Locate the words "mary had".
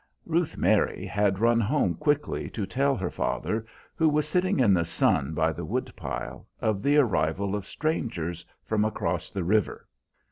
0.57-1.37